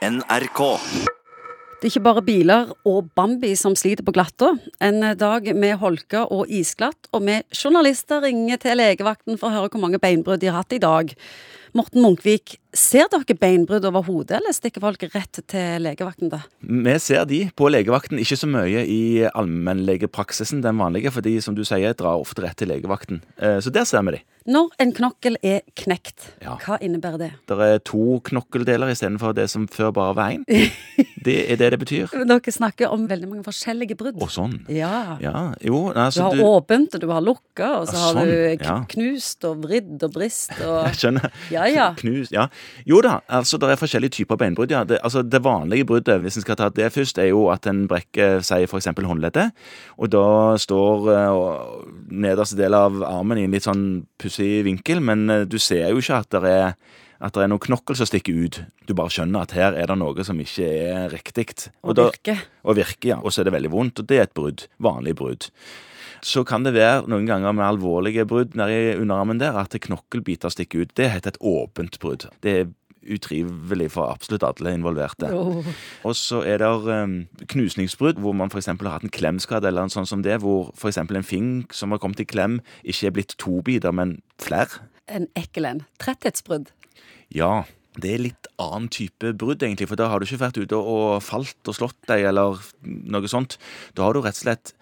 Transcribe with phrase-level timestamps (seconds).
[0.00, 0.60] NRK.
[1.80, 4.54] Det er ikke bare biler og Bambi som sliter på glatta.
[4.80, 9.72] En dag med holke og isglatt, og vi journalister ringer til legevakten for å høre
[9.72, 11.12] hvor mange beinbrudd de har hatt i dag.
[11.76, 16.40] Morten Munkvik, ser dere beinbrudd over hodet, eller stikker folk rett til legevakten da?
[16.62, 19.00] Vi ser de på legevakten, ikke så mye i
[19.30, 23.22] allmennlegepraksisen, den vanlige, for de som du sier drar ofte rett til legevakten.
[23.38, 24.22] Eh, Så der ser vi de.
[24.50, 26.56] Når en knokkel er knekt, Ja.
[26.56, 27.32] hva innebærer det?
[27.46, 30.44] Det er to knokkeldeler istedenfor det som før bare var én.
[31.22, 32.08] Det er det det betyr.
[32.24, 34.16] Dere snakker om veldig mange forskjellige brudd.
[34.22, 34.54] Og sånn.
[34.72, 35.18] Ja.
[35.20, 38.24] Ja, jo, Du altså har du åpent, og du har lukka, og så Ja, har
[38.24, 41.30] du sånn, knust og vridd og brist og Jeg skjønner.
[41.52, 41.90] Ja, ja.
[41.98, 42.46] Knus, ja.
[42.88, 44.70] Jo da, altså det er forskjellige typer beinbrudd.
[44.70, 44.84] ja.
[44.84, 47.86] Det, altså, det vanlige bruddet, hvis en skal ta det først, er jo at en
[47.90, 48.88] brekker seg f.eks.
[48.96, 49.50] håndleddet.
[49.98, 53.84] Og da står uh, nederste del av armen i en litt sånn
[54.20, 56.74] pussig vinkel, men uh, du ser jo ikke at det er
[57.20, 58.62] at det er noen knokkel som stikker ut.
[58.88, 61.46] Du bare skjønner at her er det noe som ikke er riktig.
[61.82, 62.42] og og virker.
[62.64, 63.20] og virker, ja.
[63.20, 64.66] Og så er det veldig vondt, og det er et brudd.
[64.78, 65.50] Vanlig brudd.
[66.22, 70.84] Så kan det være noen ganger med alvorlige brudd nedi underarmen der at knokkelbiter stikker
[70.84, 70.96] ut.
[70.96, 72.28] Det heter et åpent brudd.
[72.44, 72.68] Det er
[73.00, 75.30] utrivelig for absolutt alle involverte.
[75.32, 75.64] Oh.
[76.04, 77.14] Og så er det um,
[77.48, 78.68] knusningsbrudd, hvor man f.eks.
[78.72, 81.00] har hatt en klemskade eller en sånn som det, hvor f.eks.
[81.00, 84.84] en fing som har kommet i klem, ikke er blitt to biter, men flere.
[85.08, 85.82] En ekkel en.
[86.02, 86.68] Tretthetsbrudd.
[87.34, 87.64] Ja,
[88.00, 91.22] det er litt annen type brudd, egentlig, for da har du ikke vært ute og
[91.24, 93.58] falt og slått deg, eller noe sånt.
[93.94, 94.74] Da har du rett og slett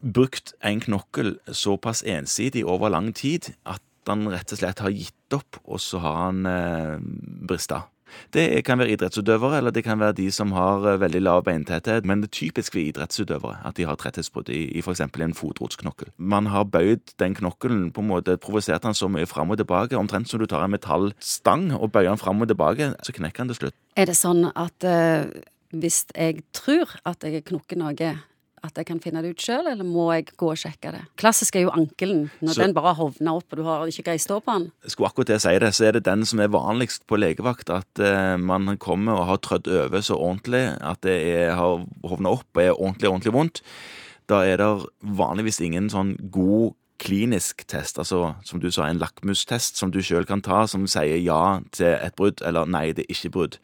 [0.00, 5.36] brukt en knokkel såpass ensidig over lang tid at han rett og slett har gitt
[5.36, 6.96] opp, og så har han eh,
[7.48, 7.84] brista.
[8.34, 12.06] Det kan være idrettsutøvere, eller det kan være de som har eh, veldig lav beintetthet,
[12.08, 15.02] men det er typisk ved idrettsutøvere at de har tretthetsbrudd i, i f.eks.
[15.02, 16.12] en fotrotsknokkel.
[16.16, 19.98] Man har bøyd den knokkelen, på en måte provosert den så mye fram og tilbake,
[19.98, 23.54] omtrent som du tar en metallstang og bøyer den fram og tilbake, så knekker den
[23.54, 23.78] til slutt.
[23.96, 25.26] Er det sånn at uh,
[25.70, 28.14] hvis jeg tror at jeg knokker noe,
[28.62, 31.00] at jeg kan finne det ut sjøl, eller må jeg gå og sjekke det?
[31.20, 34.18] Klassisk er jo ankelen, når Så- den bare hovner opp, og du har ikke greie
[34.18, 34.72] stå på den.
[34.86, 37.98] Skulle akkurat det si det, så er det den som er vanligst på legevakt, at
[37.98, 42.46] eh, man kommer og har trødd over så ordentlig at det er, har hovna opp
[42.54, 43.62] og er ordentlig, ordentlig vondt.
[44.28, 49.78] Da er det vanligvis ingen sånn god klinisk test, altså som du sa, en lakmustest
[49.80, 53.14] som du sjøl kan ta, som sier ja til et brudd, eller nei, det er
[53.14, 53.56] ikke brudd.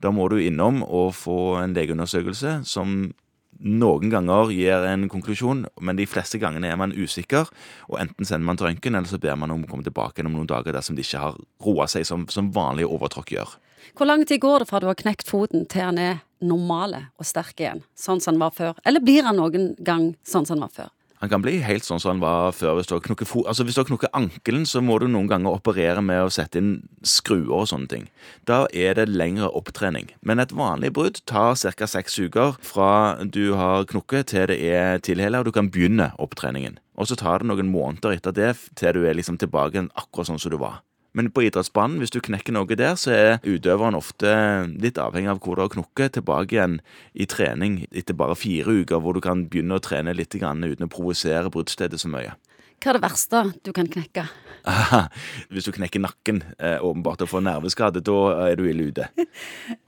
[0.00, 3.12] Da må du innom og få en legeundersøkelse som
[3.58, 7.48] noen ganger gir en konklusjon, men de fleste gangene er man usikker,
[7.88, 10.36] og enten sender man til røntgen, eller så ber man om å komme tilbake om
[10.36, 13.56] noen dager dersom de ikke har roa seg, som, som vanlige overtråkk gjør.
[13.98, 17.26] Hvor lang tid går det fra du har knekt foten til han er normale og
[17.26, 18.78] sterk igjen, sånn som han var før?
[18.86, 20.94] Eller blir han noen gang sånn som han var før?
[21.18, 22.76] Han kan bli helt sånn som han var før.
[22.78, 26.22] Hvis du har knukket, altså, hvis knukket ankelen, så må du noen ganger operere med
[26.22, 28.04] å sette inn skruer og sånne ting.
[28.46, 30.12] Da er det lengre opptrening.
[30.22, 31.90] Men et vanlig brudd tar ca.
[31.90, 36.78] seks uker fra du har knukket til det er tilhela, og du kan begynne opptreningen.
[36.98, 40.38] Og så tar det noen måneder etter det til du er liksom tilbake akkurat sånn
[40.38, 40.82] som du var.
[41.16, 44.32] Men på idrettsbanen, hvis du knekker noe der, så er utøveren ofte
[44.78, 46.76] litt avhengig av hvor du har knukket, tilbake igjen
[47.14, 50.92] i trening etter bare fire uker, hvor du kan begynne å trene litt uten å
[50.92, 52.36] provosere bruddstedet så mye.
[52.78, 54.28] Hva er det verste du kan knekke?
[55.50, 59.08] Hvis du knekker nakken, eh, åpenbart, og får nerveskade, da er du ille ute.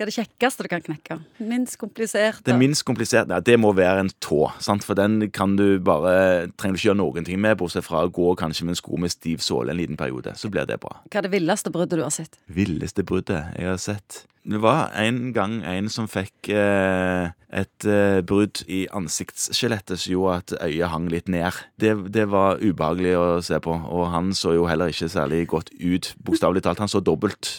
[0.00, 1.14] Hva er det kjekkeste du kan knekke?
[1.44, 2.38] Minst komplisert?
[2.46, 4.80] Det minst kompliserte, ja, det må være en tå, sant?
[4.80, 8.08] for den kan du bare, trenger du ikke gjøre noen ting med, bortsett fra å
[8.08, 10.94] gå kanskje med en sko med stiv såle en liten periode, så blir det bra.
[11.04, 12.40] Hva er det villeste bruddet du har sett?
[12.48, 14.22] Villeste bruddet jeg har sett.
[14.40, 20.36] Det var en gang en som fikk eh, et eh, brudd i ansiktsskjelettet som gjorde
[20.38, 21.58] at øyet hang litt ned.
[21.76, 25.68] Det, det var ubehagelig å se på, og han så jo heller ikke særlig godt
[25.76, 26.80] ut, bokstavelig talt.
[26.80, 27.52] Han så dobbelt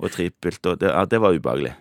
[0.00, 1.76] og trippelt, og det, ja, det var ubehagelig.